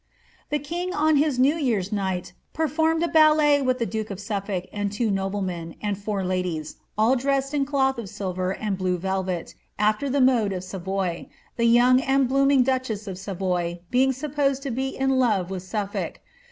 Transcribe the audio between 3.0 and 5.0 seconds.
a ballet with the duke of Suffolk and